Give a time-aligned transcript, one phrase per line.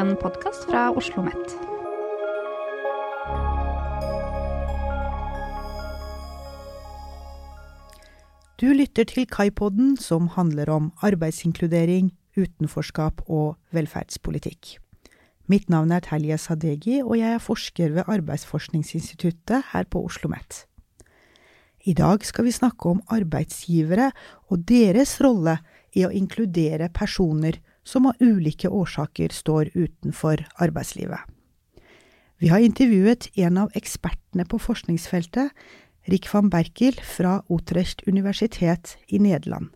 [0.00, 1.50] en podkast fra Oslo OsloMet.
[8.60, 14.78] Du lytter til Kaipoden, som handler om arbeidsinkludering, utenforskap og velferdspolitikk.
[15.52, 20.64] Mitt navn er Telje Sadegi, og jeg er forsker ved Arbeidsforskningsinstituttet her på Oslo OsloMet.
[21.84, 24.12] I dag skal vi snakke om arbeidsgivere
[24.48, 25.58] og deres rolle
[25.92, 31.20] i å inkludere personer som av ulike årsaker står utenfor arbeidslivet.
[32.40, 35.52] Vi har intervjuet en av ekspertene på forskningsfeltet,
[36.08, 39.68] Rik van Berkel fra Utrecht universitet i Nederland.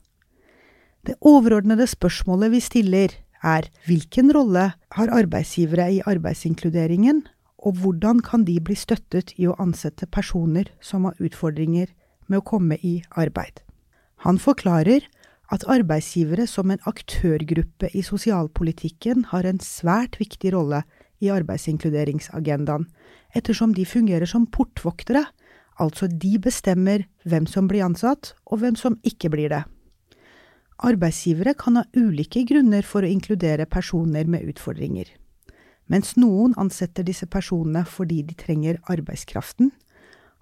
[1.05, 3.13] Det overordnede spørsmålet vi stiller,
[3.45, 7.27] er hvilken rolle har arbeidsgivere i arbeidsinkluderingen,
[7.61, 11.93] og hvordan kan de bli støttet i å ansette personer som har utfordringer
[12.27, 13.61] med å komme i arbeid?
[14.25, 15.05] Han forklarer
[15.53, 20.83] at arbeidsgivere som en aktørgruppe i sosialpolitikken har en svært viktig rolle
[21.21, 22.87] i arbeidsinkluderingsagendaen,
[23.37, 25.27] ettersom de fungerer som portvoktere,
[25.81, 29.65] altså de bestemmer hvem som blir ansatt og hvem som ikke blir det.
[30.85, 35.07] Arbeidsgivere kan ha ulike grunner for å inkludere personer med utfordringer.
[35.87, 39.71] Mens noen ansetter disse personene fordi de trenger arbeidskraften,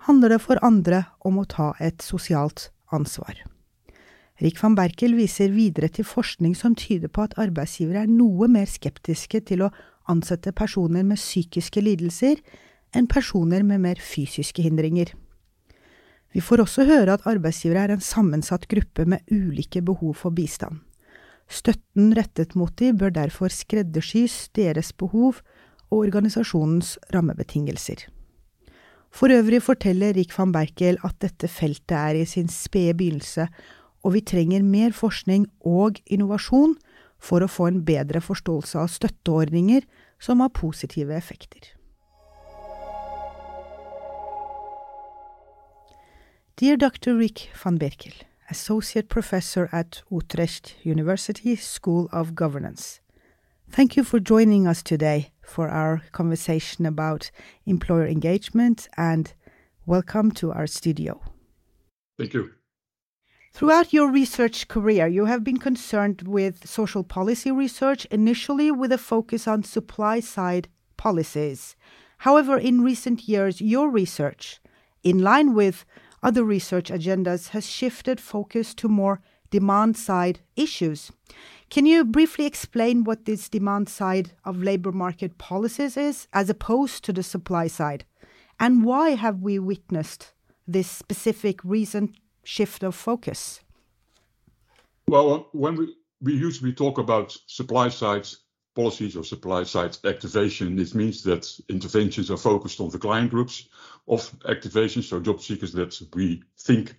[0.06, 3.42] handler det for andre om å ta et sosialt ansvar.
[4.40, 8.70] Rik van Berkel viser videre til forskning som tyder på at arbeidsgivere er noe mer
[8.70, 9.72] skeptiske til å
[10.10, 12.40] ansette personer med psykiske lidelser
[12.96, 15.12] enn personer med mer fysiske hindringer.
[16.32, 20.80] Vi får også høre at arbeidsgivere er en sammensatt gruppe med ulike behov for bistand.
[21.52, 25.42] Støtten rettet mot de bør derfor skreddersys deres behov
[25.90, 28.06] og organisasjonens rammebetingelser.
[29.12, 33.50] For øvrig forteller Rik van Berkel at dette feltet er i sin spede begynnelse,
[34.02, 36.76] og vi trenger mer forskning og innovasjon
[37.22, 39.86] for å få en bedre forståelse av støtteordninger
[40.22, 41.72] som har positive effekter.
[46.58, 47.16] Dear Dr.
[47.18, 48.14] Rick van Berkel,
[48.50, 53.00] Associate Professor at Utrecht University School of Governance.
[53.70, 57.30] Thank you for joining us today for our conversation about
[57.66, 59.32] employer engagement and
[59.86, 61.20] welcome to our studio.
[62.18, 62.61] Thank you.
[63.54, 68.98] Throughout your research career, you have been concerned with social policy research, initially with a
[68.98, 71.76] focus on supply side policies.
[72.18, 74.58] However, in recent years, your research,
[75.02, 75.84] in line with
[76.22, 79.20] other research agendas, has shifted focus to more
[79.50, 81.12] demand side issues.
[81.68, 87.04] Can you briefly explain what this demand side of labor market policies is, as opposed
[87.04, 88.06] to the supply side?
[88.58, 90.32] And why have we witnessed
[90.66, 93.60] this specific recent shift of focus?
[95.06, 98.28] Well, when we, we usually talk about supply side
[98.74, 103.68] policies or supply side activation, it means that interventions are focused on the client groups
[104.08, 106.96] of activation, so job seekers that we think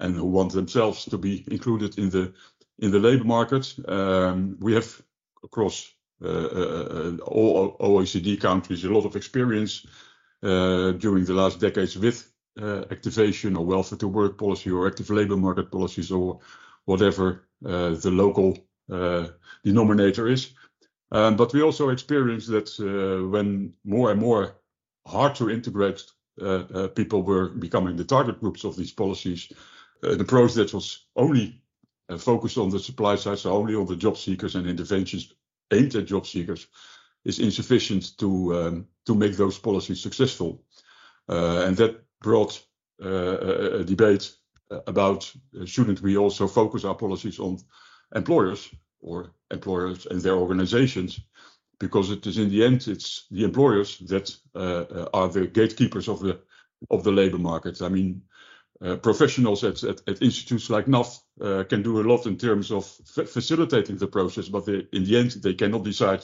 [0.00, 2.32] and who want themselves to be included in the
[2.80, 3.72] in the labor market.
[3.88, 5.00] Um, we have
[5.44, 5.90] across
[6.22, 9.86] uh, uh, uh all OECD countries a lot of experience
[10.42, 15.36] uh, during the last decades with activation or welfare to work policy or active labor
[15.36, 16.38] market policies or
[16.84, 18.58] whatever uh, the local
[18.92, 19.28] uh,
[19.64, 20.52] denominator is.
[21.10, 24.56] Um, but we also experience that when more and more
[25.06, 26.02] hard to integrate
[26.94, 29.52] people were becoming the target groups of these policies,
[30.02, 31.62] an approach that was only
[32.18, 35.32] focused on the supply side, so only on the job seekers and interventions
[35.72, 36.66] aimed at job seekers,
[37.24, 40.62] is insufficient to um, to make those policies successful.
[41.28, 42.62] Uh, and that brought
[43.04, 44.32] uh, a debate
[44.86, 45.30] about
[45.60, 47.58] uh, shouldn't we also focus our policies on
[48.14, 48.70] employers
[49.00, 51.20] or employers and their organizations
[51.78, 56.20] because it is in the end it's the employers that uh, are the gatekeepers of
[56.20, 56.40] the
[56.90, 57.80] of the labor market.
[57.82, 58.22] I mean,
[58.82, 62.70] uh, professionals at, at, at, institutes like NAV uh, can do a lot in terms
[62.70, 66.22] of facilitating the process, but they, in the end they cannot decide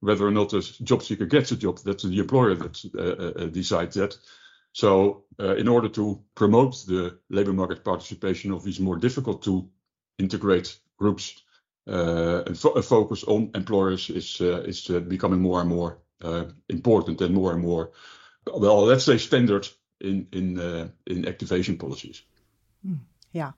[0.00, 1.78] whether or not a job seeker gets a job.
[1.84, 4.16] That's the employer that uh, decides that.
[4.72, 9.68] So, uh, in order to promote the labor market participation of these more difficult to
[10.18, 11.42] integrate groups,
[11.86, 15.98] uh, a focus on employers is uh, is becoming more and more
[16.68, 17.90] important and more and more,
[18.46, 19.68] well, let's say standard
[20.00, 22.22] in in in activation policies.
[22.84, 22.98] Mm,
[23.32, 23.52] yeah.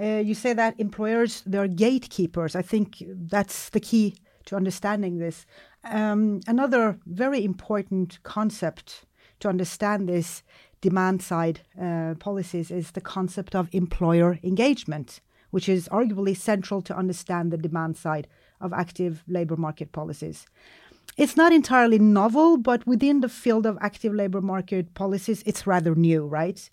[0.00, 2.56] Uh, you say that employers they're gatekeepers.
[2.56, 4.14] I think that's the key
[4.46, 5.46] to understanding this.
[5.84, 9.04] Um, another very important concept
[9.40, 10.42] to understand this
[10.80, 15.20] demand side uh, policies is the concept of employer engagement,
[15.50, 18.26] which is arguably central to understand the demand side
[18.60, 20.46] of active labor market policies.
[21.16, 25.94] it's not entirely novel, but within the field of active labor market policies, it's rather
[25.94, 26.70] new, right?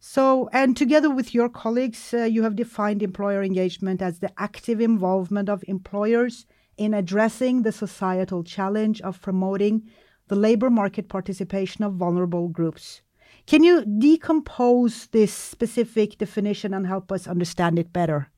[0.00, 4.80] So, and together with your colleagues, uh, you have defined employer engagement as the active
[4.80, 6.46] involvement of employers
[6.76, 9.88] in addressing the societal challenge of promoting
[10.28, 13.02] the labor market participation of vulnerable groups.
[13.46, 18.28] Can you decompose this specific definition and help us understand it better?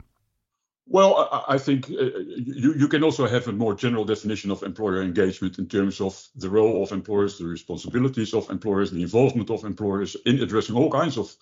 [0.90, 5.58] Well, I, think uh, you, can also have a more general definition of employer engagement
[5.58, 10.16] in terms of the role of employers, the responsibilities of employers, the involvement of employers
[10.24, 11.34] in addressing all kinds of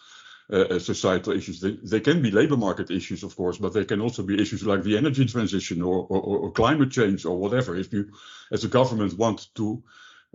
[0.52, 1.60] uh, uh societal issues.
[1.60, 4.66] They, they, can be labor market issues, of course, but they can also be issues
[4.66, 7.76] like the energy transition or, or, or climate change or whatever.
[7.76, 8.10] If you,
[8.50, 9.80] as a government, want to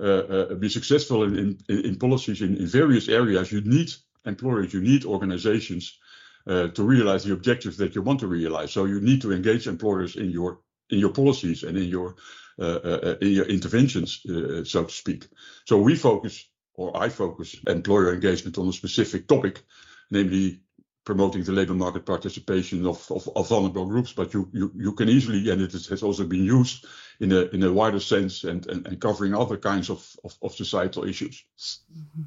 [0.01, 3.93] Uh, uh, be successful in, in, in policies in, in, various areas, you need
[4.25, 5.99] employers, you need organizations
[6.47, 8.71] uh, to realize the objectives that you want to realize.
[8.71, 12.15] So you need to engage employers in your in your policies and in your
[12.59, 14.21] uh, in your interventions,
[14.63, 15.27] so to speak.
[15.65, 19.61] So we focus, or I focus, employer engagement on a specific topic,
[20.09, 20.61] namely
[21.03, 25.09] promoting the labor market participation of, of, of, vulnerable groups, but you, you, you can
[25.09, 26.85] easily, and it has also been used
[27.19, 30.53] in a, in a wider sense and, and, and covering other kinds of, of, of
[30.53, 31.43] societal issues.
[31.91, 32.23] Mm-hmm.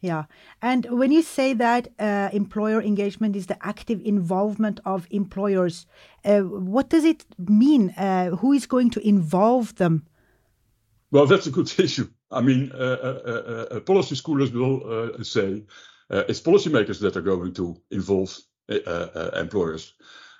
[0.00, 0.24] Yeah.
[0.62, 5.86] And when you say that uh, employer engagement is the active involvement of employers,
[6.24, 7.90] uh, what does it mean?
[7.90, 10.06] Uh, who is going to involve them?
[11.10, 12.08] Well, that's a good issue.
[12.30, 15.64] I mean, uh, uh, uh, policy scholars will say
[16.10, 18.36] uh, it's policymakers that are going to involve
[18.68, 19.94] uh, uh, employers.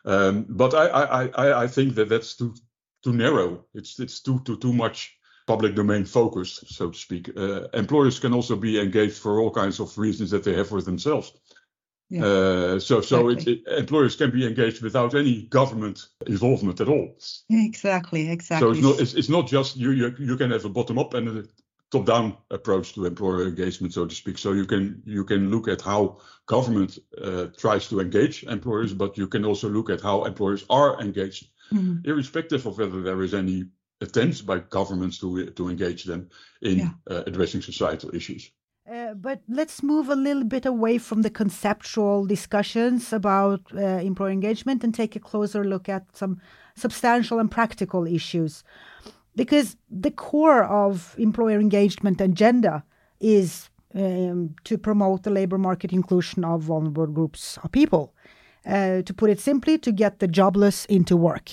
[0.05, 2.55] Um, but I, I, I, I think that that's too
[3.02, 3.64] too narrow.
[3.75, 7.31] It's it's too too too much public domain focused, so to speak.
[7.37, 10.82] Uh, employers can also be engaged for all kinds of reasons that they have for
[10.82, 11.32] themselves.
[12.08, 12.25] Yeah.
[12.25, 13.52] Uh, so so exactly.
[13.52, 17.17] it, it, employers can be engaged without any government involvement at all.
[17.50, 18.67] Exactly, exactly.
[18.67, 21.14] So it's not it's, it's not just you you you can have a bottom up
[21.14, 21.44] and a
[21.90, 24.38] top-down approach to employer engagement, so to speak.
[24.38, 29.19] So you can you can look at how government uh, tries to engage employers, but
[29.19, 32.08] you can also look at how employers are engaged, mm-hmm.
[32.08, 33.64] irrespective of whether there is any
[34.00, 36.28] attempts by governments to to engage them
[36.62, 36.90] in yeah.
[37.10, 38.50] uh, addressing societal issues.
[38.90, 44.32] Uh, but let's move a little bit away from the conceptual discussions about uh, employer
[44.32, 46.40] engagement and take a closer look at some
[46.75, 48.64] substantial and practical issues
[49.37, 52.85] because the core of employer engagement agenda
[53.21, 58.15] is um, to promote the labor market inclusion of vulnerable groups of people.
[58.67, 61.50] Uh, to put it simply, to get the jobless into work.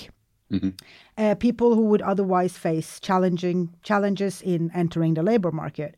[0.52, 0.70] Mm-hmm.
[1.18, 5.96] Uh, people who would otherwise face challenging challenges in entering the labor market.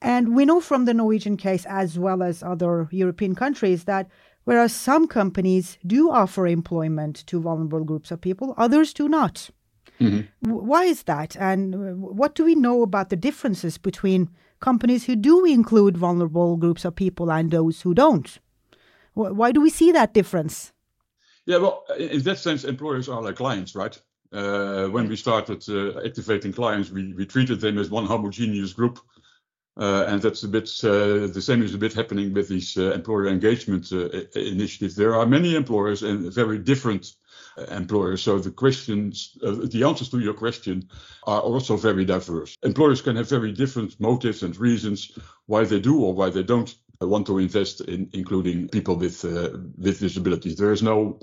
[0.00, 4.08] And we know from the Norwegian case, as well as other European countries, that
[4.44, 9.50] whereas some companies do offer employment to vulnerable groups of people, others do not.
[10.00, 10.50] Mm-hmm.
[10.50, 11.36] Why is that?
[11.36, 14.28] And uh, what do we know about the differences between
[14.60, 18.38] companies who do include vulnerable groups of people and those who don't?
[19.14, 20.72] Why do we see that difference?
[21.44, 24.00] Yeah, well, in that sense, employers are like clients, right?
[24.32, 28.98] Uh, when we started uh, activating clients, we, we treated them as one homogeneous group.
[29.76, 32.92] Uh, and that's a bit uh, the same is a bit happening with these uh,
[32.92, 33.90] employer engagement
[34.34, 34.96] initiatives.
[34.96, 37.14] There are many employers and very different
[37.68, 38.22] employers.
[38.22, 40.88] So the questions, uh, the answers to your question
[41.26, 42.56] are also very diverse.
[42.62, 45.12] Employers can have very different motives and reasons
[45.46, 49.50] why they do or why they don't want to invest in including people with uh,
[49.76, 50.56] with disabilities.
[50.56, 51.20] There is no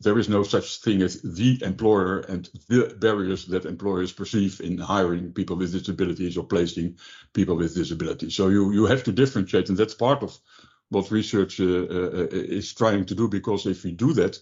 [0.00, 4.78] there is no such thing as the employer and the barriers that employers perceive in
[4.78, 6.96] hiring people with disabilities or placing
[7.34, 8.34] people with disabilities.
[8.34, 10.38] So you you have to differentiate, and that's part of
[10.88, 13.28] what research uh, uh, is trying to do.
[13.28, 14.38] Because if we do that,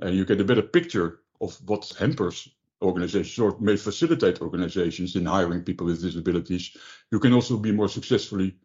[0.00, 2.48] and you get a better picture of what hampers
[2.82, 6.76] organizations or may facilitate organizations in hiring people with disabilities.
[7.10, 8.56] You can also be more successfully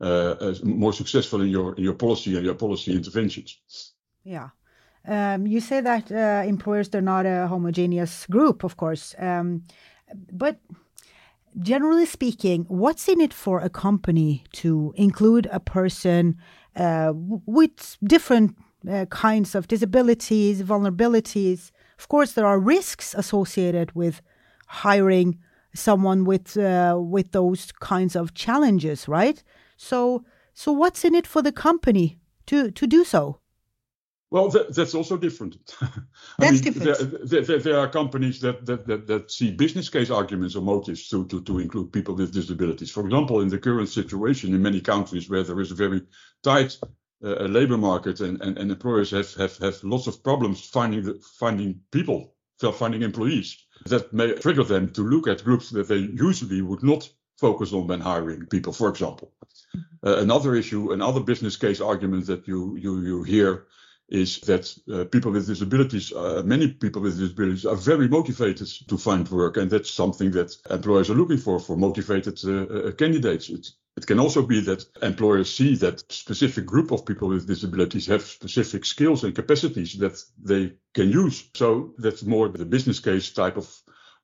[0.00, 3.92] uh, more successful in your in your policy and your policy interventions.
[4.24, 4.48] Yeah.
[5.06, 9.64] Um, you say that uh, employers they're not a homogeneous group, of course, um,
[10.32, 10.58] but
[11.58, 16.36] generally speaking, what's in it for a company to include a person
[16.76, 18.56] uh, with different
[18.88, 21.70] uh, kinds of disabilities, vulnerabilities.
[21.98, 24.22] Of course, there are risks associated with
[24.66, 25.38] hiring
[25.74, 29.42] someone with uh, with those kinds of challenges, right?
[29.76, 33.40] So, so what's in it for the company to to do so?
[34.32, 35.56] Well, that, that's also different.
[36.38, 37.28] that's mean, different.
[37.28, 41.08] There, there, there, are companies that, that, that, that see business case arguments or motives
[41.08, 42.92] to, to, to include people with disabilities.
[42.92, 46.02] For example, in the current situation in many countries where there is a very
[46.44, 46.78] tight
[47.22, 51.80] uh, labor market and, and, and employers have, have, have lots of problems finding finding
[51.90, 52.34] people
[52.68, 53.56] finding employees.
[53.86, 57.08] That may trigger them to look at groups that they usually would not
[57.38, 59.32] focus on when hiring people, for example.
[60.04, 63.66] Uh, another issue, another business case argument that you you you hear
[64.10, 68.98] is that uh, people with disabilities, uh, many people with disabilities, are very motivated to
[68.98, 73.48] find work, and that's something that employers are looking for for motivated uh, uh candidates.
[73.48, 78.06] It's, it can also be that employers see that specific group of people with disabilities
[78.06, 81.48] have specific skills and capacities that they can use.
[81.54, 83.68] So that's more the business case type of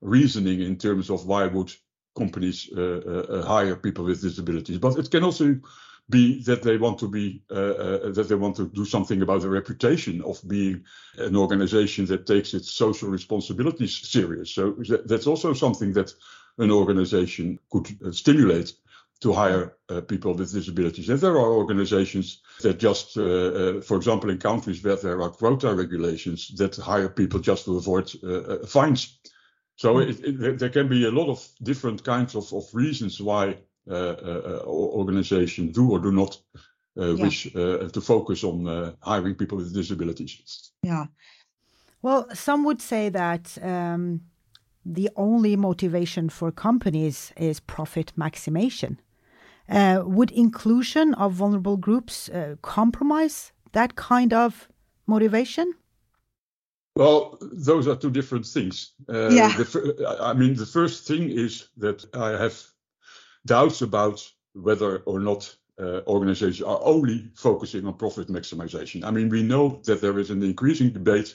[0.01, 1.73] reasoning in terms of why would
[2.17, 4.79] companies uh, uh, hire people with disabilities.
[4.79, 5.61] But it can also
[6.09, 9.41] be that they want to be uh, uh, that they want to do something about
[9.41, 10.85] the reputation of being
[11.19, 14.55] an organization that takes its social responsibilities serious.
[14.55, 16.15] So that's also something that
[16.59, 18.73] an organization could uh, stimulate
[19.21, 21.09] to hire uh, people with disabilities.
[21.09, 25.31] And there are organizations that just, uh, uh, for example, in countries where there are
[25.31, 28.11] quota regulations that hire people just to avoid
[28.69, 29.19] fines.
[29.77, 33.57] So it, it, there can be a lot of different kinds of, of reasons why
[33.89, 36.39] uh, uh, organizations do or do not
[36.99, 37.23] uh, yeah.
[37.23, 40.73] wish to focus on hiring people with disabilities.
[40.83, 41.07] Yeah.
[42.03, 44.23] Well, some would say that um,
[44.85, 48.99] the only motivation for companies is profit maximization.
[49.69, 54.69] Uh, would inclusion of vulnerable groups uh, compromise that kind of
[55.07, 55.75] motivation?
[56.95, 58.93] Well, those are two different things.
[59.09, 59.57] Uh, yeah.
[59.57, 62.63] The, I mean, the first thing is that I have
[63.45, 69.05] doubts about whether or not uh, organizations are only focusing on profit maximization.
[69.05, 71.35] I mean, we know that there is an increasing debate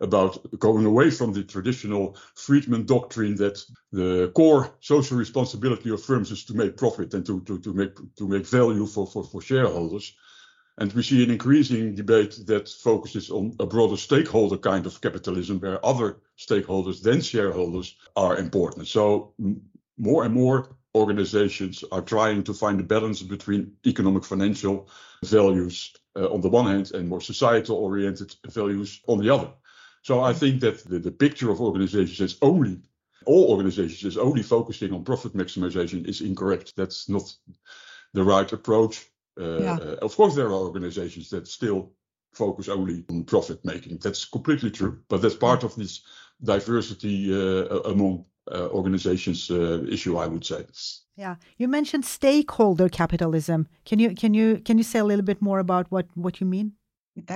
[0.00, 3.62] about going away from the traditional Friedman doctrine that
[3.92, 7.94] the core social responsibility of firms is to make profit and to, to, to make
[8.16, 10.14] to make value for, for, for shareholders.
[10.80, 15.58] And we see an increasing debate that focuses on a broader stakeholder kind of capitalism
[15.58, 18.86] where other stakeholders than shareholders are important.
[18.86, 19.34] So
[19.96, 24.88] more and more organizations are trying to find a balance between economic financial
[25.24, 29.50] values uh, on the one hand and more societal oriented values on the other.
[30.02, 32.80] So I think that the, the picture of organizations as only
[33.26, 36.74] all organizations is only focusing on profit maximization is incorrect.
[36.76, 37.34] That's not
[38.14, 39.06] the right approach.
[39.38, 39.74] Uh, yeah.
[39.74, 41.92] uh, of course, there are organizations that still
[42.32, 43.98] focus only on profit making.
[43.98, 46.02] That's completely true, but that's part of this
[46.42, 50.64] diversity uh, among uh, organizations uh, issue, I would say.
[51.16, 53.68] Yeah, you mentioned stakeholder capitalism.
[53.84, 56.46] Can you can you can you say a little bit more about what what you
[56.46, 56.72] mean?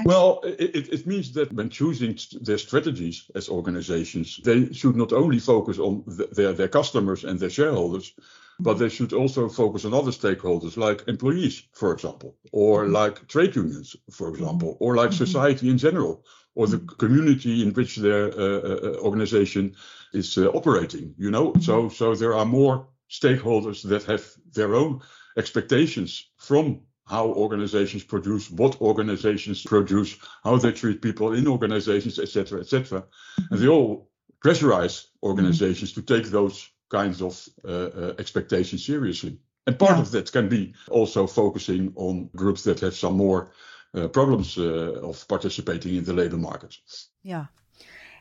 [0.04, 5.38] Well, it, it means that when choosing their strategies as organizations, they should not only
[5.38, 8.14] focus on the, their, their customers and their shareholders,
[8.58, 12.92] but they should also focus on other stakeholders like employees, for example, or mm-hmm.
[12.92, 15.24] like trade unions, for example, or like mm-hmm.
[15.24, 16.24] society in general,
[16.54, 16.96] or the mm-hmm.
[16.96, 19.74] community in which their uh, uh, uh, organization
[20.12, 21.14] is uh, operating.
[21.18, 25.00] You know, so so there are more stakeholders that have their own
[25.36, 32.60] expectations from how organizations produce, what organizations produce, how they treat people in organizations, etc.,
[32.60, 33.04] etc.
[33.50, 34.10] And they all
[34.44, 36.04] pressurize organizations mm-hmm.
[36.04, 39.38] to take those kinds of uh, uh, expectations seriously.
[39.66, 40.02] And part yeah.
[40.02, 43.52] of that can be also focusing on groups that have some more
[43.94, 46.76] uh, problems uh, of participating in the labor market.
[47.22, 47.46] Yeah.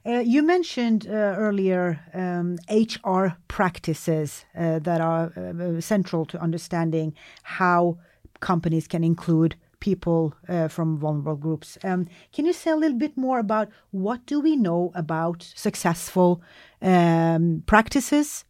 [0.06, 5.32] Uh, you mentioned uh, earlier um, HR practices that are
[5.80, 7.98] central to understanding how
[8.42, 10.36] companies can include people
[10.68, 11.78] from vulnerable groups.
[11.84, 16.42] Um, can you say a little bit more about what do we know about successful
[16.82, 18.46] um, practices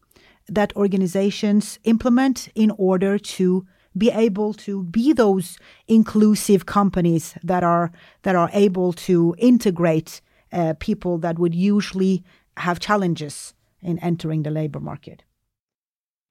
[0.47, 3.65] that organizations implement in order to
[3.97, 5.57] be able to be those
[5.87, 10.21] inclusive companies that are that are able to integrate
[10.51, 12.23] uh, people that would usually
[12.57, 15.23] have challenges in entering the labor market?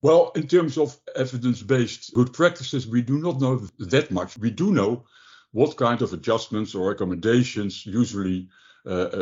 [0.03, 4.39] Well, in terms of evidence based good practices, we do not know that much.
[4.39, 5.05] We do know
[5.53, 8.49] what kind of adjustments or recommendations usually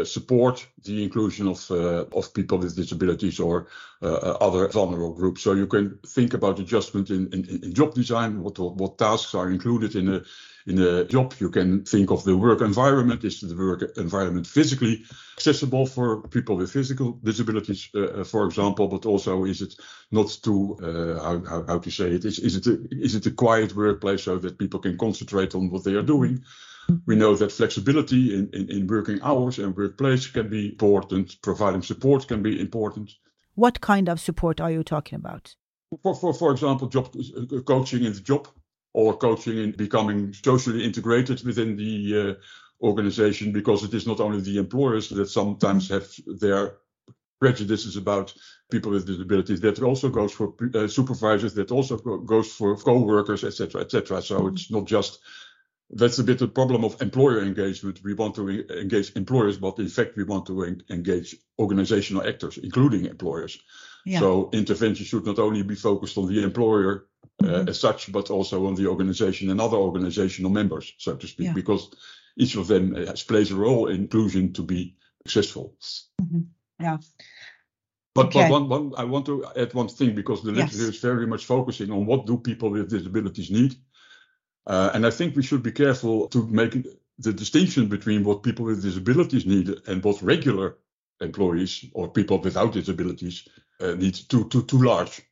[0.05, 3.67] support the inclusion of uh, of people with disabilities or
[4.01, 5.43] other vulnerable groups.
[5.43, 9.51] So you can think about adjustment in, in, in job design, what what tasks are
[9.51, 10.23] included in a
[10.67, 11.35] in a job.
[11.41, 13.25] You can think of the work environment.
[13.25, 15.05] Is the work environment physically
[15.37, 18.87] accessible for people with physical disabilities, uh, for example?
[18.89, 19.75] But also, is it
[20.11, 22.25] not too uh, how, how, how to say it?
[22.25, 25.71] Is is it a, is it a quiet workplace so that people can concentrate on
[25.71, 26.45] what they are doing?
[27.07, 31.37] We know that flexibility in, in, in working hours and workplace can be important.
[31.43, 33.13] Providing support can be important.
[33.55, 35.55] What kind of support are you talking about?
[36.03, 37.15] For, for, for example, job
[37.67, 38.49] coaching in the job
[38.95, 44.41] or coaching in becoming socially integrated within the uh, organization because it is not only
[44.41, 46.77] the employers that sometimes have their
[47.41, 48.35] prejudices about
[48.71, 49.61] people with disabilities.
[49.61, 51.55] That also goes for uh, supervisors.
[51.55, 54.23] That also goes for co-workers, etc., etc.
[54.23, 54.55] So mm-hmm.
[54.55, 55.21] it's not just
[55.91, 58.01] that's a bit the problem of employer engagement.
[58.05, 58.49] We want to
[58.81, 63.59] engage employers, but in fact, we want to en- engage organizational actors, including employers.
[64.05, 64.21] Yeah.
[64.21, 67.07] So intervention should not only be focused on the employer
[67.43, 67.69] uh, mm-hmm.
[67.69, 71.53] as such, but also on the organization and other organizational members, so to speak, yeah.
[71.53, 71.91] because
[72.37, 75.75] each of them has, plays a role in inclusion to be successful.
[76.21, 76.41] Mm-hmm.
[76.81, 76.99] Yeah.
[78.15, 78.49] But, okay.
[78.49, 80.89] but one, one, I want to add one thing because the literature yes.
[80.89, 83.77] is very much focusing on what do people with disabilities need
[84.69, 86.87] uh, and I think we should be careful to make
[87.19, 90.77] the distinction between what people with disabilities need and what regular
[91.21, 93.49] employees or people without disabilities
[93.81, 95.23] uh, need too too too large.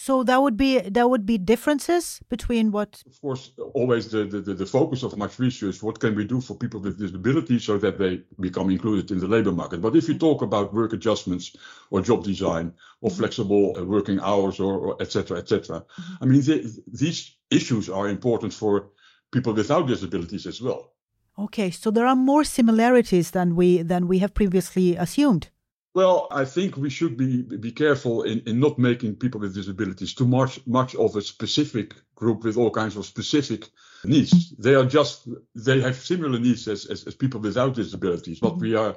[0.00, 3.02] So that would be there would be differences between what.
[3.04, 5.82] Of course, always the, the, the focus of much research.
[5.82, 9.26] What can we do for people with disabilities so that they become included in the
[9.26, 9.82] labor market?
[9.82, 11.56] But if you talk about work adjustments
[11.90, 13.18] or job design or mm-hmm.
[13.18, 15.36] flexible uh, working hours or, or etc.
[15.36, 15.80] etc.
[15.80, 16.22] Mm-hmm.
[16.22, 18.90] I mean, the, these issues are important for
[19.32, 20.92] people without disabilities as well.
[21.36, 25.50] Okay, so there are more similarities than we than we have previously assumed.
[25.94, 30.14] Well, I think we should be be careful in, in not making people with disabilities
[30.14, 33.68] too much much of a specific group with all kinds of specific
[34.04, 34.32] needs.
[34.32, 34.62] Mm-hmm.
[34.62, 38.60] They are just they have similar needs as, as, as people without disabilities, but mm-hmm.
[38.60, 38.96] we are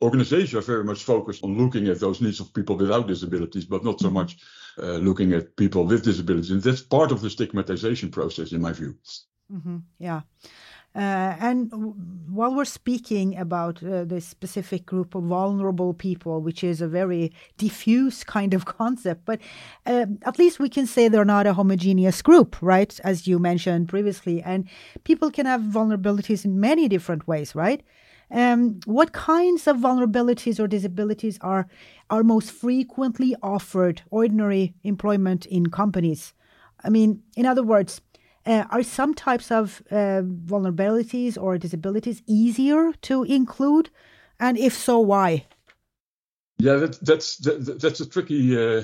[0.00, 3.84] organizations are very much focused on looking at those needs of people without disabilities, but
[3.84, 4.14] not so mm-hmm.
[4.14, 4.38] much
[4.78, 6.50] uh, looking at people with disabilities.
[6.50, 8.96] And that's part of the stigmatization process, in my view.
[9.52, 9.78] Mm-hmm.
[9.98, 10.22] Yeah.
[10.94, 11.70] Uh, and
[12.28, 17.30] while we're speaking about uh, this specific group of vulnerable people, which is a very
[17.56, 19.38] diffuse kind of concept, but
[19.86, 22.98] uh, at least we can say they're not a homogeneous group, right?
[23.04, 24.42] As you mentioned previously.
[24.42, 24.68] And
[25.04, 27.82] people can have vulnerabilities in many different ways, right?
[28.30, 31.66] Um, what kinds of vulnerabilities or disabilities are
[32.10, 36.34] are most frequently offered ordinary employment in companies?
[36.84, 38.00] I mean, in other words,
[38.48, 43.90] uh, are some types of uh, vulnerabilities or disabilities easier to include?
[44.40, 45.46] And if so, why?
[46.58, 48.82] Yeah, that, that's that, that's a tricky uh,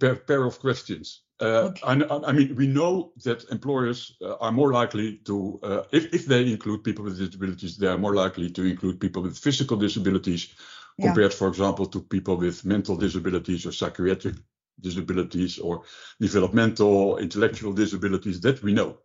[0.00, 1.22] pair, pair of questions.
[1.40, 1.80] Uh, okay.
[1.84, 1.92] I,
[2.26, 6.50] I, mean, we know that employers uh, are more likely to, uh, if, if they
[6.50, 10.52] include people with disabilities, they are more likely to include people with physical disabilities
[10.98, 11.06] yeah.
[11.06, 14.34] compared, for example, to people with mental disabilities or psychiatric
[14.80, 15.82] disabilities or
[16.20, 18.98] developmental, intellectual disabilities that we know.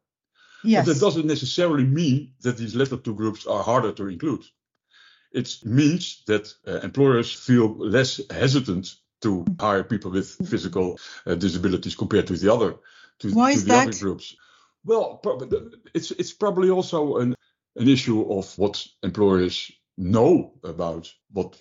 [0.64, 0.86] Yes.
[0.86, 4.44] But that doesn't necessarily mean that these latter two groups are harder to include.
[5.32, 11.96] It means that uh, employers feel less hesitant to hire people with physical uh, disabilities
[11.96, 12.76] compared to the other
[13.20, 13.88] to, Why to is the that?
[13.88, 14.36] other groups.
[14.86, 15.22] Well,
[15.94, 17.36] it's it's probably also an
[17.76, 21.60] an issue of what employers know about what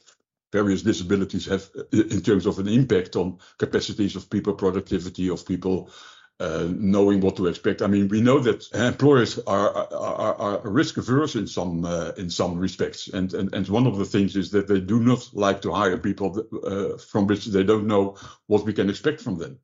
[0.52, 5.90] various disabilities have in terms of an impact on capacities of people, productivity of people,
[6.40, 7.82] uh, knowing what to expect.
[7.82, 12.30] I mean, we know that employers are are, are risk averse in some uh, in
[12.30, 15.62] some respects, and, and and one of the things is that they do not like
[15.62, 19.38] to hire people that, uh, from which they don't know what we can expect from
[19.38, 19.58] them.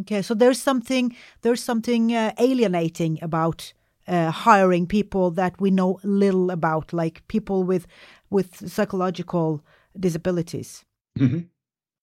[0.00, 3.72] Okay, so there's something there's something uh, alienating about
[4.08, 7.86] uh, hiring people that we know little about, like people with
[8.30, 9.60] with psychological
[9.98, 10.84] disabilities.
[11.18, 11.40] Mm-hmm.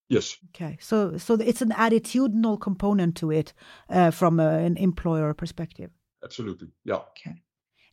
[0.10, 0.38] Yes.
[0.50, 0.78] Okay.
[0.82, 3.54] So so it's an attitudinal component to it
[3.90, 5.92] uh, from a, an employer perspective.
[6.24, 6.70] Absolutely.
[6.84, 7.02] Yeah.
[7.12, 7.42] Okay.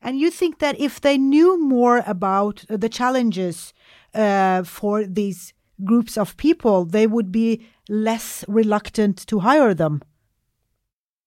[0.00, 3.74] And you think that if they knew more about uh, the challenges
[4.14, 5.52] uh, for these
[5.84, 10.02] groups of people, they would be less reluctant to hire them?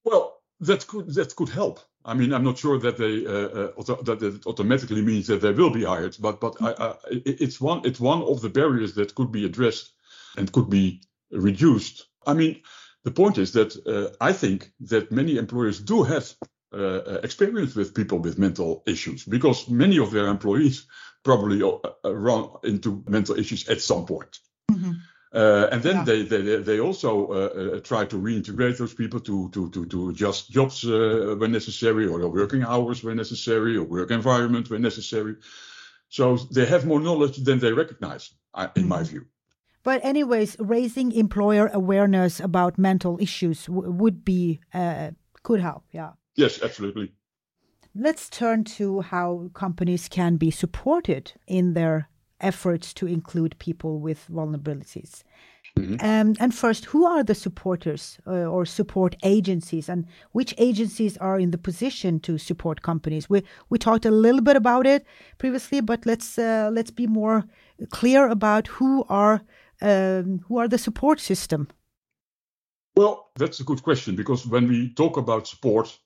[0.04, 1.80] Well, that could that could help.
[2.10, 5.52] I mean, I'm not sure that they uh, uh, that it automatically means that they
[5.52, 9.14] will be hired, but but I, I, it's one it's one of the barriers that
[9.14, 9.94] could be addressed
[10.36, 12.08] and could be reduced.
[12.26, 12.62] I mean,
[13.04, 16.34] the point is that uh, I think that many employers do have
[16.74, 20.88] uh, uh experience with people with mental issues because many of their employees
[21.24, 24.40] probably uh, run into mental issues at some point.
[25.32, 26.04] Uh, and then yeah.
[26.04, 30.50] they, they they also uh, try to reintegrate those people to to to, to adjust
[30.50, 35.36] jobs when necessary, or working hours when necessary, or work environment when necessary.
[36.10, 38.88] So they have more knowledge than they recognize, in mm-hmm.
[38.88, 39.26] my view.
[39.84, 45.12] But, anyways, raising employer awareness about mental issues w- would be, uh,
[45.44, 45.84] could help.
[45.92, 46.12] Yeah.
[46.36, 47.14] Yes, absolutely.
[47.96, 52.10] Let's turn to how companies can be supported in their
[52.42, 55.24] efforts to include people with vulnerabilities.
[55.78, 56.06] Mm-hmm.
[56.06, 61.40] Um, and first, who are the supporters uh, or support agencies, and which agencies are
[61.40, 63.30] in the position to support companies?
[63.30, 65.06] We we talked a little bit about it
[65.38, 67.46] previously, but let's uh, let's be more
[67.92, 69.42] clear about who are
[69.82, 71.68] um, who are the support system.
[72.96, 75.98] Well, that's a good question because when we talk about support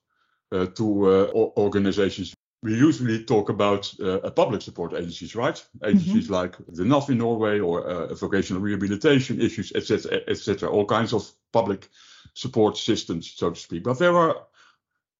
[0.52, 2.33] uh, to uh, organizations,
[2.64, 5.62] we usually talk about uh, public support agencies, right?
[5.84, 6.32] Agencies mm-hmm.
[6.32, 10.70] like the NAV in Norway or uh, vocational rehabilitation issues, etc., etc.
[10.70, 11.90] All kinds of public
[12.32, 13.84] support systems, so to speak.
[13.84, 14.46] But there are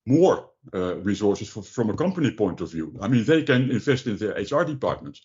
[0.07, 2.97] more uh, resources for, from a company point of view.
[3.03, 5.21] I mean, they can invest in their HR departments.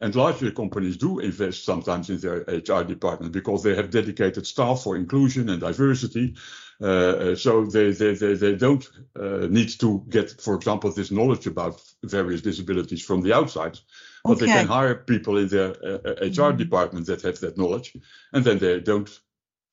[0.00, 4.82] And larger companies do invest sometimes in their HR department because they have dedicated staff
[4.82, 6.34] for inclusion and diversity.
[6.80, 8.86] Uh, uh, so they, they, they, they don't
[9.18, 13.78] uh, need to get, for example, this knowledge about various disabilities from the outside,
[14.24, 14.46] but okay.
[14.46, 16.58] they can hire people in their uh, HR mm-hmm.
[16.58, 17.96] department that have that knowledge,
[18.34, 19.08] and then they don't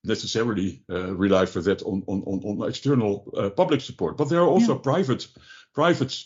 [0.06, 4.16] necessarily uh, rely for that on, on, on, external uh, public support.
[4.16, 4.82] But there are also yeah.
[4.82, 5.28] private
[5.74, 6.24] private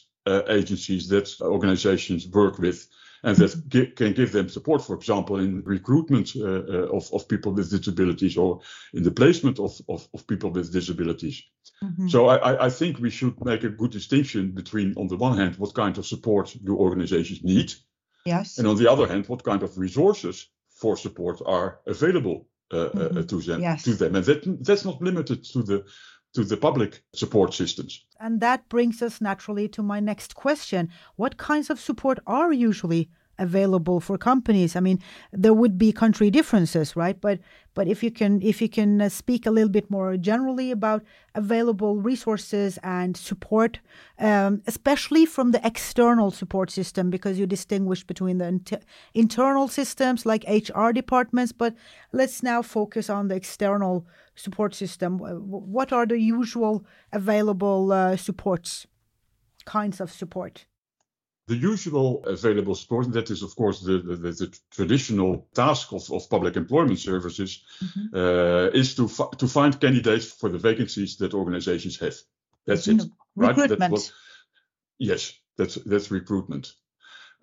[0.50, 2.86] agencies that organizations work with
[3.28, 7.52] and that can give them support, for example, in recruitment uh, uh, of, of people
[7.52, 8.62] with disabilities or
[8.94, 11.44] in the placement of, of, of people with disabilities.
[11.84, 12.08] Mm-hmm.
[12.08, 15.58] So I, I think we should make a good distinction between, on the one hand,
[15.58, 17.74] what kind of support do organizations need,
[18.26, 22.78] yes, and on the other hand, what kind of resources for support are available uh,
[22.78, 23.18] uh mm-hmm.
[23.18, 23.62] uh, to them.
[23.62, 23.84] Yes.
[23.84, 25.86] To them, and that that's not limited to the
[26.38, 28.06] to the public support systems.
[28.20, 30.90] And that brings us naturally to my next question.
[31.16, 35.00] What kinds of support are usually available for companies i mean
[35.32, 37.38] there would be country differences right but
[37.76, 41.04] but if you can if you can uh, speak a little bit more generally about
[41.36, 43.80] available resources and support
[44.18, 48.80] um, especially from the external support system because you distinguish between the inter-
[49.14, 51.76] internal systems like hr departments but
[52.12, 54.04] let's now focus on the external
[54.38, 58.88] support system what are the usual available uh, supports
[59.66, 60.66] kinds of support
[61.48, 66.12] the usual available support, and that is, of course, the, the, the traditional task of,
[66.12, 68.16] of public employment services, mm-hmm.
[68.16, 72.16] uh, is to, fi- to find candidates for the vacancies that organizations have.
[72.66, 73.02] That's it,
[73.38, 73.56] right?
[73.56, 73.94] Recruitment.
[73.94, 74.12] That
[75.00, 76.74] yes, that's that's recruitment,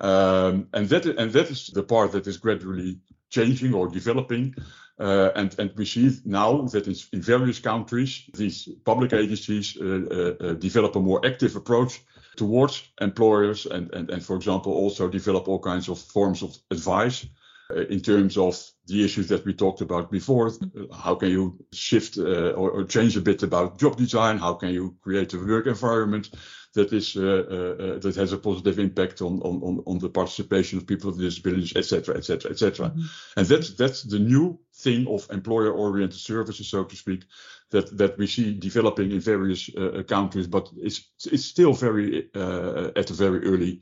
[0.00, 4.54] um, and that and that is the part that is gradually changing or developing.
[4.98, 9.84] Uh, and, and we see now that in, in various countries, these public agencies uh,
[9.84, 12.00] uh, uh develop a more active approach
[12.36, 17.26] towards employers and, and, and for example, also develop all kinds of forms of advice
[17.74, 20.52] in terms of the issues that we talked about before.
[20.92, 24.38] How can you shift uh, or, or, change a bit about job design?
[24.38, 26.30] How can you create a work environment
[26.74, 30.78] that is uh, uh, uh that has a positive impact on, on, on the participation
[30.78, 32.92] of people with disabilities, etc., etc., etc.
[33.36, 37.24] And that's that's the new thing of employer-oriented services, so to speak,
[37.70, 42.90] that that we see developing in various uh, countries, but it's it's still very uh,
[42.96, 43.80] at a very early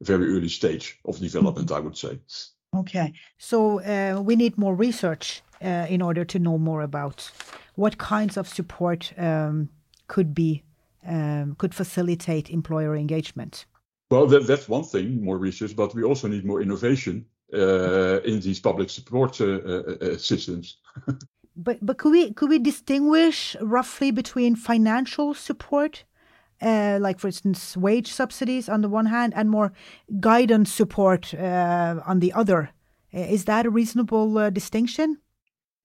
[0.00, 2.20] very early stage of development, I would say.
[2.76, 7.30] Okay, so uh, we need more research uh, in order to know more about
[7.74, 9.68] what kinds of support um,
[10.06, 10.62] could be
[11.06, 13.64] um, could facilitate employer engagement.
[14.10, 18.40] Well, that, that's one thing, more research, but we also need more innovation uh, in
[18.40, 20.76] these public support uh, uh, uh, systems.
[21.56, 26.04] but but could we could we distinguish roughly between financial support
[26.62, 29.72] uh, like for instance wage subsidies on the one hand and more
[30.20, 32.70] guidance support uh, on the other
[33.12, 35.18] is that a reasonable uh, distinction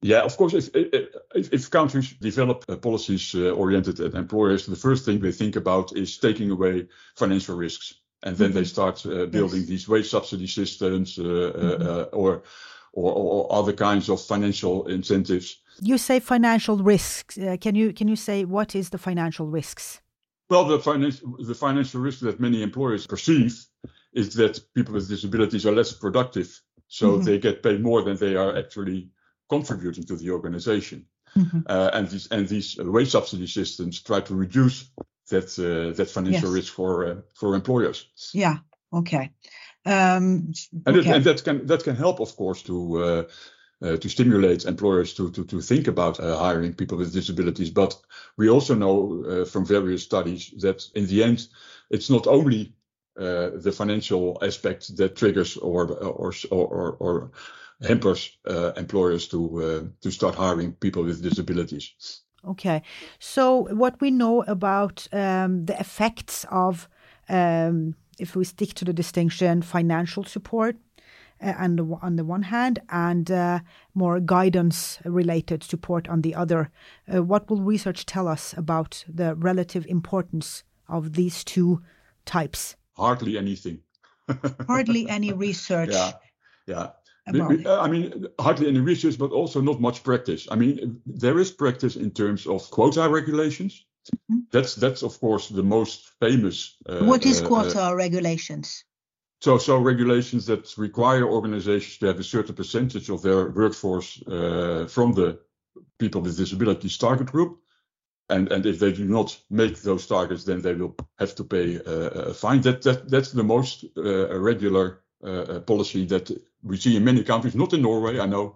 [0.03, 0.53] yeah, of course.
[0.53, 5.31] If if, if countries develop uh, policies uh, oriented at employers, the first thing they
[5.31, 8.57] think about is taking away financial risks, and then mm-hmm.
[8.57, 9.69] they start uh, building yes.
[9.69, 12.17] these wage subsidy systems mm-hmm.
[12.17, 12.41] or,
[12.91, 15.61] or, or other kinds of financial incentives.
[15.81, 17.39] You say financial risks.
[17.61, 20.02] can you can you say what is the financial risks?
[20.53, 23.65] Well, the financial the financial risk that many employers perceive
[24.13, 27.23] is that people with disabilities are less productive, so mm-hmm.
[27.25, 29.09] they get paid more than they are actually
[29.49, 31.07] contributing to the organization.
[31.35, 31.61] Mm-hmm.
[31.65, 34.91] Uh, and these and these wage subsidy systems try to reduce
[35.29, 36.57] that uh, that financial yes.
[36.57, 38.05] risk for uh, for employers.
[38.33, 38.57] Yeah.
[38.91, 39.31] Okay.
[39.85, 40.53] Um,
[40.85, 41.09] and, okay.
[41.09, 43.25] It, and that can that can help, of course, to
[43.83, 47.71] uh, uh, to stimulate employers to to to think about uh, hiring people with disabilities.
[47.71, 47.95] But
[48.37, 51.47] we also know from various studies that in the end,
[51.89, 52.73] it's not only
[53.15, 57.31] the financial aspect that triggers or or or, or,
[57.87, 62.23] hampers uh, employers to uh, to start hiring people with disabilities.
[62.45, 62.81] Okay,
[63.19, 66.89] so what we know about um, the effects of,
[67.29, 70.92] um, if we stick to the distinction, financial support uh,
[71.43, 73.59] and on the one hand, and uh,
[73.93, 76.71] more guidance related support on the other.
[77.13, 81.81] Uh, what will research tell us about the relative importance of these two
[82.25, 82.75] types?
[82.95, 83.79] Hardly anything.
[84.67, 85.91] Hardly any research.
[85.91, 86.11] Yeah,
[86.65, 86.89] yeah.
[87.25, 90.47] I mean, hardly any research, but also not much practice.
[90.51, 93.85] I mean, there is practice in terms of quota regulations.
[94.11, 94.39] Mm-hmm.
[94.51, 96.75] That's that's of course the most famous.
[96.85, 98.83] Uh, what is uh, quota uh, regulations?
[99.43, 104.87] So, so regulations that require organizations to have a certain percentage of their workforce uh,
[104.87, 105.37] from the
[105.99, 107.59] people with disabilities target group,
[108.29, 111.77] and and if they do not make those targets, then they will have to pay
[111.77, 112.61] uh, a fine.
[112.61, 115.01] That that that's the most uh, regular
[115.65, 118.55] policy that we see in many countries, not in Norway, I know,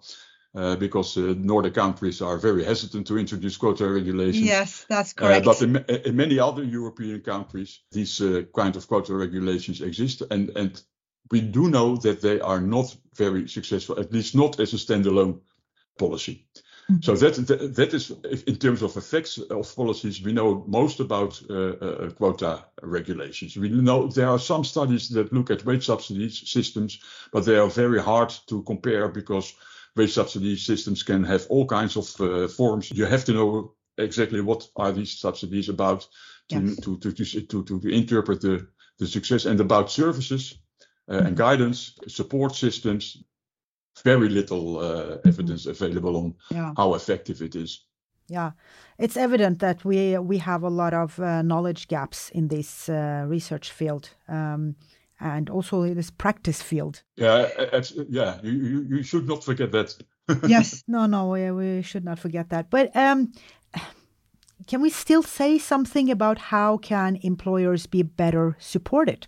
[0.58, 4.46] uh, because uh, Nordic countries are very hesitant to introduce quota regulations.
[4.46, 9.14] Yes, that's uh, but in, in, many other European countries, these uh, kind of quota
[9.16, 10.82] regulations exist, and and
[11.32, 15.42] we do know that they are not very successful, at least not as a standalone
[16.00, 16.48] policy.
[16.90, 17.02] Mm-hmm.
[17.02, 18.12] So that, that, that is
[18.48, 23.58] in terms of effects of policies, we know most about uh, uh, quota regulations.
[23.58, 27.00] We know there are some studies that look at wage subsidy systems,
[27.32, 29.54] but they are very hard to compare because
[29.98, 32.92] wage subsidy systems can have all kinds of uh, forms.
[32.92, 36.08] You have to know exactly what are these subsidies about
[36.50, 36.76] to yes.
[36.78, 38.68] to, to, to, to, to interpret the,
[39.00, 40.60] the success and about services
[41.10, 41.28] uh, mm-hmm.
[41.28, 43.24] and guidance, support systems
[44.04, 46.74] very little uh, evidence available on yeah.
[46.78, 47.86] how effective it is.
[48.30, 48.52] Yeah,
[48.98, 53.26] it's evident that we we have a lot of uh, knowledge gaps in this uh,
[53.30, 54.10] research field.
[54.28, 54.76] Um,
[55.20, 57.04] and also in this practice field.
[57.16, 57.50] Yeah,
[58.10, 59.96] yeah, you, you, you should not forget that.
[60.48, 62.70] yes, no, no, we, we should not forget that.
[62.70, 63.32] But um,
[64.68, 69.28] can we still say something about how can employers be better supported?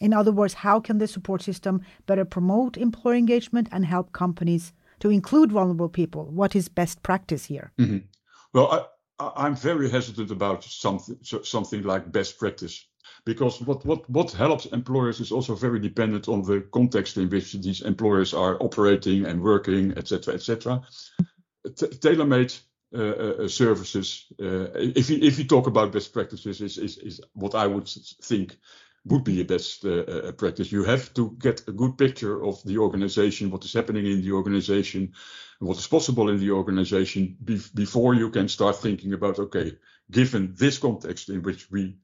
[0.00, 4.72] In other words, how can the support system better promote employer engagement and help companies
[5.00, 6.26] to include vulnerable people?
[6.26, 7.72] What is best practice here?
[7.78, 7.98] Mm-hmm.
[8.52, 12.86] Well, I, am very hesitant about something something like best practice
[13.26, 17.52] because what, what, what helps employers is also very dependent on the context in which
[17.52, 20.80] these employers are operating and working, etc., etc.
[22.00, 22.54] Tailor-made
[22.94, 24.26] uh, uh, services.
[24.40, 27.88] Uh, if you if you talk about best practices, is, is is what I would
[28.22, 28.56] think
[29.06, 30.70] would be a best uh, uh, practice.
[30.70, 34.32] You have to get a good picture of the organization, what is happening in the
[34.32, 35.12] organization,
[35.58, 39.72] what is possible in the organization be- before you can start thinking about, okay,
[40.10, 41.96] given this context in which we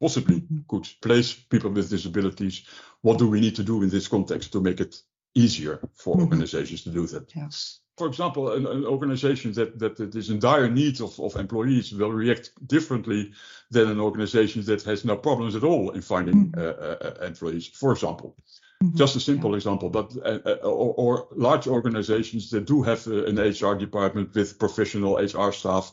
[0.00, 2.64] possibly could place people with disabilities,
[3.02, 5.00] what do we need to do in this context to make it
[5.34, 6.24] easier for mm-hmm.
[6.24, 7.34] organizations to do that?
[7.34, 11.36] Yes for example, an, an organization that, that, that is in dire need of, of
[11.36, 13.32] employees will react differently
[13.70, 16.60] than an organization that has no problems at all in finding mm-hmm.
[16.60, 18.36] uh, uh, employees, for example.
[18.82, 18.96] Mm-hmm.
[18.96, 19.56] Just a simple yeah.
[19.56, 24.32] example, but uh, uh or, or, large organizations that do have uh, an HR department
[24.34, 25.92] with professional HR staff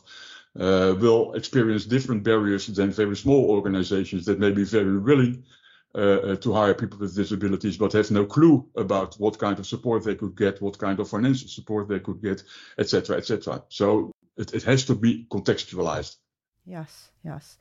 [0.58, 5.44] will experience different barriers than very small organizations that may be very willing
[5.96, 9.66] uh, uh, to hire people with disabilities, but have no clue about what kind of
[9.66, 12.42] support they could get, what kind of financial support they could get,
[12.76, 13.62] etc., etc.
[13.70, 16.16] So it, it has to be contextualized.
[16.66, 17.56] Yes, yes.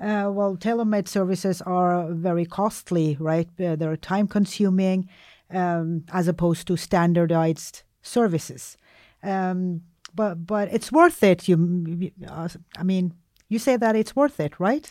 [0.00, 3.48] Uh, well, tailor-made services are very costly, right?
[3.58, 5.08] Uh, they're time-consuming,
[5.50, 8.76] um, as opposed to standardized services.
[9.24, 9.82] Um,
[10.14, 11.48] but but it's worth it.
[11.48, 13.14] You, uh, I mean,
[13.48, 14.90] you say that it's worth it, right?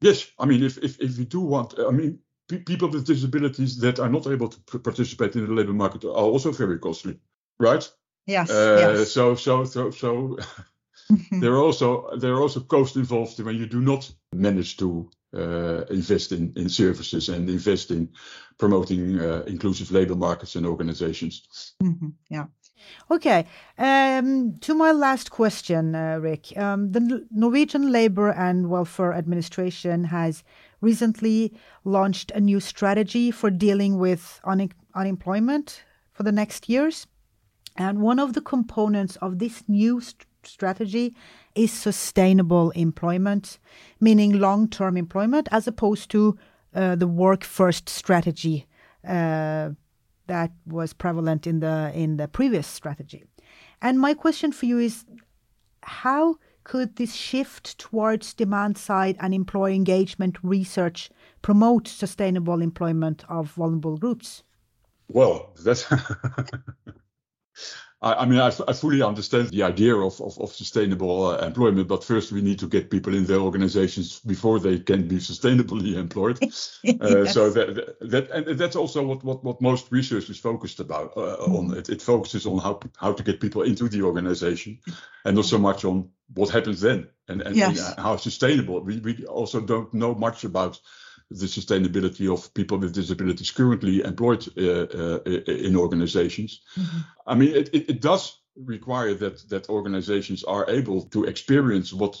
[0.00, 3.98] Yes, I mean, if if if you do want, I mean, people with disabilities that
[3.98, 7.18] are not able to participate in the labor market are also very costly,
[7.58, 7.90] right?
[8.26, 8.50] Yes.
[8.50, 9.12] Uh, yes.
[9.12, 10.38] So so so so
[11.40, 15.84] there are also there are also costs involved when you do not manage to uh,
[15.90, 18.08] invest in in services and invest in
[18.58, 21.74] promoting uh, inclusive labor markets and organizations.
[21.82, 22.08] Mm-hmm.
[22.28, 22.46] Yeah.
[23.10, 23.46] Okay.
[23.78, 30.42] Um, to my last question, uh, Rik, um, the Norwegian Labour and Welfare Administration has
[30.80, 31.52] recently
[31.84, 37.06] launched a new strategy for dealing with un- unemployment for the next years.
[37.76, 41.14] And one of the components of this new st- strategy
[41.54, 43.58] is sustainable employment,
[44.00, 46.38] meaning long term employment, as opposed to
[46.74, 48.66] uh, the work first strategy
[49.06, 49.70] uh,
[50.30, 53.24] that was prevalent in the in the previous strategy.
[53.82, 55.04] And my question for you is
[55.82, 61.10] how could this shift towards demand side and employee engagement research
[61.42, 64.44] promote sustainable employment of vulnerable groups?
[65.08, 65.84] Well, that's
[68.02, 71.86] I, I mean, I, I, fully understand the idea of, of, of sustainable uh, employment,
[71.86, 75.94] but first we need to get people in their organizations before they can be sustainably
[76.04, 76.38] employed.
[76.42, 76.80] yes.
[77.00, 81.12] uh, so that, that and that's also what, what, what most research is focused about
[81.16, 81.58] uh, mm.
[81.58, 81.76] on.
[81.76, 84.78] It, it focuses on how how to get people into the organization,
[85.24, 87.88] and not so much on what happens then and, and, yes.
[87.88, 88.80] and how sustainable.
[88.80, 90.80] We we also don't know much about
[91.30, 96.62] the sustainability of people with disabilities currently employed uh, uh, in organizations.
[96.76, 96.98] Mm-hmm.
[97.26, 102.20] I mean, it, it, it, does require that that organizations are able to experience what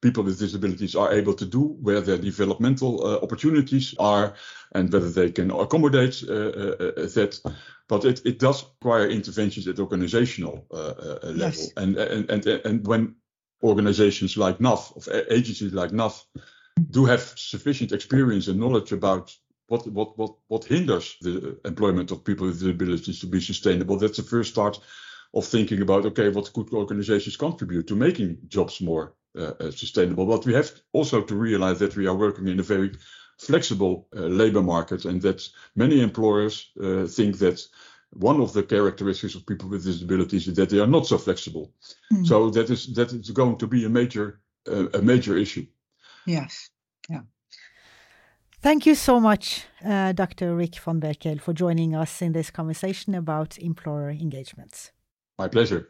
[0.00, 4.34] people with disabilities are able to do, where their developmental uh, opportunities are,
[4.72, 7.40] and whether they can accommodate uh, uh, uh that.
[7.88, 11.72] But it, it does require interventions at organizational level, yes.
[11.76, 13.16] and, and and and when
[13.62, 16.24] organizations like NAV, of agencies like NAV,
[16.90, 19.36] do have sufficient experience and knowledge about
[19.68, 23.96] what what what what hinders the employment of people with disabilities to be sustainable.
[23.96, 24.78] That's the first start
[25.32, 30.26] of thinking about okay, what could organizations contribute to making jobs more uh, uh, sustainable.
[30.26, 32.92] But we have also to realize that we are working in a very
[33.38, 37.60] flexible uh, labor market, and that many employers uh, think that
[38.10, 41.72] one of the characteristics of people with disabilities is that they are not so flexible.
[42.12, 42.26] Mm.
[42.26, 45.66] So that is that is going to be a major uh, a major issue.
[46.26, 46.70] Yes.
[47.10, 47.22] Yeah.
[48.62, 50.56] Thank you so much, uh, Dr.
[50.56, 54.90] Rik van Berkel, for joining us in this conversation about employer engagements.
[55.38, 55.84] My pleasure.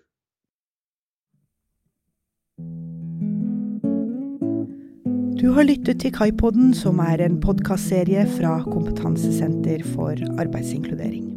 [5.40, 11.33] Du har lyttet til Kaipodden, som er en podkastserie fra Kompetansesenter for arbeidsinkludering.